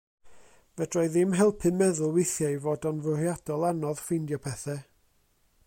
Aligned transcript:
Fedra' 0.79 1.03
i 1.09 1.11
ddim 1.15 1.35
helpu 1.39 1.71
meddwl 1.81 2.15
weithiau 2.15 2.55
ei 2.55 2.59
fod 2.63 2.87
o'n 2.93 3.03
fwriadol 3.09 3.69
anodd 3.69 4.03
ffeindio 4.07 4.41
pethau. 4.47 4.83